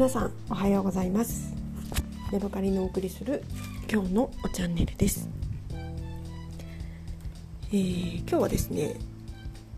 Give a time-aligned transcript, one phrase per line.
[0.00, 1.52] 皆さんおはようございます。
[2.32, 3.44] ヤドカリのお送りする
[3.86, 5.28] 今日のチャンネルです、
[7.68, 8.96] えー、今日はですね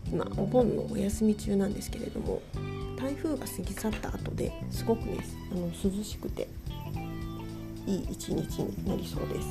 [0.09, 2.41] 今お盆のお休み中なんですけれども
[2.97, 5.17] 台風が過ぎ去った後ですごくね
[5.51, 6.47] あの涼しくて
[7.85, 9.47] いい一日になりそうです。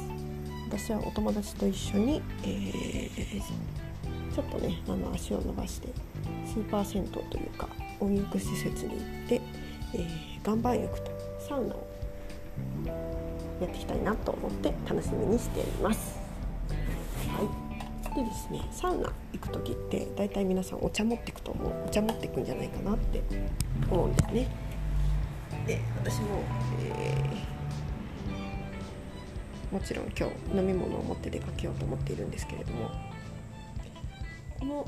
[0.70, 3.42] 私はお友達と一緒に、えー、
[4.34, 5.88] ちょっとねあの足を伸ばして
[6.46, 7.68] スーパー銭湯というか
[8.00, 9.42] 温浴施設に行って、
[9.92, 11.86] えー、岩盤浴とサウナを
[13.60, 16.18] やっていきたいなと思って楽しみにしています。
[17.28, 17.72] はい
[18.14, 23.22] でですねサウナ行く時って大体皆さんお茶持っていくと思うお茶持っていくんじゃないかなって
[23.90, 24.48] 思うんですね。
[25.66, 26.42] で私も、
[26.96, 32.90] えー、もちろん今日飲み物を持って出かけようと思っているんですけれども
[34.58, 34.86] この、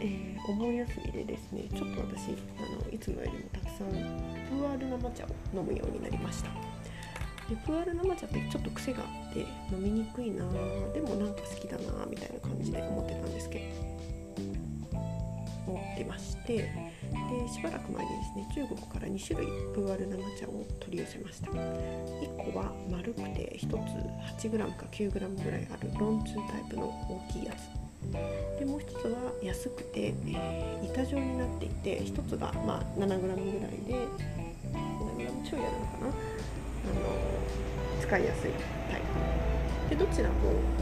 [0.00, 6.50] えー、お盆休みでですねちょっと私あのいつもよりもたくさんプーアール生茶を飲むようになりました。
[7.48, 9.40] でプアール生茶ってちょっと癖があって
[9.70, 10.44] 飲みにくいな
[10.92, 13.96] でもなんか好きだなみたいな感じで思ってたんですけど。
[15.66, 16.56] 思ってまして。
[16.56, 21.50] でしばらく前にですね中国から2種類プーアール生茶を取り寄せました。
[21.50, 27.85] 1個は丸くて1つ 8g か 9g ぐらいあるロンツータイプの大きいやつ。
[28.58, 33.36] でもう一つは安くて、えー、板状になっていて一つが、まあ、7g ぐらい
[33.86, 34.06] で
[34.72, 36.06] 7g ちょいあるのかな？
[36.06, 38.50] あの使いやすい
[38.90, 39.06] タイプ。
[39.90, 40.34] でどちらも、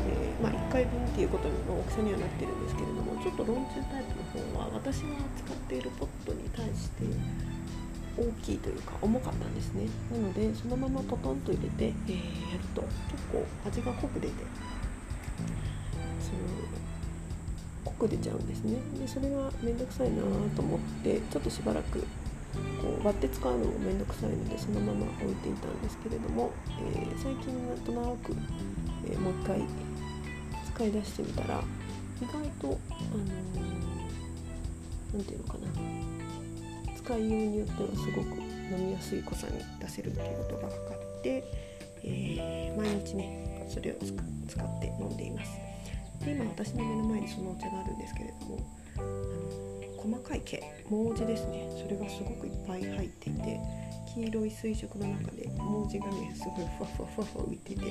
[0.08, 7.05] えー、まあ、1回分っていうことの大きさにはなってるんですけれどもちょっとロンチュータイプの方は私が使っているポットに対して
[8.17, 9.89] 大きいというか重かったんですね。
[10.11, 12.80] なのでそのままポトンと入れて、えー、やると
[13.12, 14.33] 結構味が濃く出て
[16.20, 16.39] その
[17.84, 20.22] 濃く出ちゃうんですねでそれが面倒くさいな
[20.56, 26.50] と思ってちょっとしばらくこう割って使うのも面倒くさいのでそのまま置いていたんですけれども、
[26.94, 28.34] えー、最近なんとなく、
[29.06, 29.62] えー、もう一回
[30.74, 31.62] 使い出してみたら
[32.20, 33.24] 意外とあの
[35.12, 35.67] 何、ー、て言うのかな
[36.96, 38.40] 使いようによってはすごく
[38.70, 41.44] 飲みやすい濃さに出せるっていうことが分かって、
[42.02, 43.94] えー、毎日ねそれを
[44.48, 45.50] 使って飲んでいます。
[46.24, 48.58] で今私の目の前にそのお茶があるんですけれども
[49.98, 50.57] 細かい毛
[50.89, 51.68] 毛字ですね。
[51.83, 53.61] それがすごくいっぱい入っていて
[54.14, 57.83] 黄色い水色の中で毛字がねすごいふわふわふわふわ浮いてて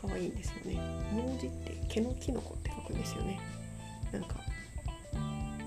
[0.00, 0.80] 可愛いんですよね。
[1.14, 3.40] 毛字って毛のキノコって書くんですよね。
[4.12, 4.36] なんか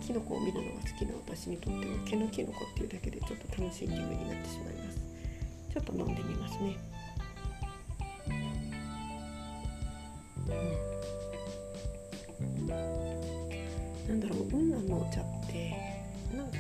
[0.06, 5.00] キノコを見るのが好きな私にとっては毛のキノコっていうだけでちょっと楽しい気分になってしまいます。
[5.72, 6.76] ちょっと飲んでみますね。
[14.08, 15.76] なんだろう雲南のお茶って
[16.36, 16.58] なんか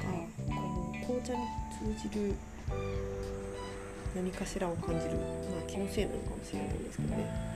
[0.47, 0.53] こ
[0.91, 1.39] う紅茶に
[1.97, 2.33] 通じる
[4.15, 5.21] 何かしらを感じるま
[5.59, 7.53] あ気のせいなのかもしれないんですけどね。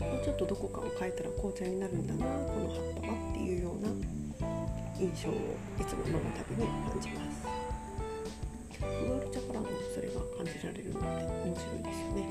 [0.00, 3.88] もうちょっとどこかを変えたら紅茶になるんだなこの葉っぱはっていうような
[4.98, 5.32] 印象を
[5.78, 7.46] いつも飲むたびに感じます。
[8.82, 12.26] ウール茶からもそれが感じられるのって面白いですよね。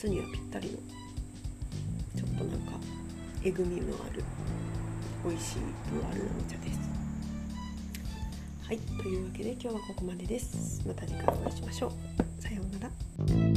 [0.00, 0.78] 夏にはぴったりの
[2.16, 2.72] ちょっとなんか
[3.44, 4.24] えぐみのある
[5.22, 5.58] 美味しい
[5.90, 6.80] プーアルのお茶です。
[8.66, 10.82] はいというわけで今日はここまでです。
[10.88, 12.42] また次回お会いしましょう。
[12.42, 12.88] さような
[13.44, 13.49] ら。